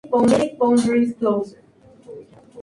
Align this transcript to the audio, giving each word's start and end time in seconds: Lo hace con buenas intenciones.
Lo 0.11 0.25
hace 0.25 0.55
con 0.57 0.75
buenas 0.77 0.85
intenciones. 1.09 1.57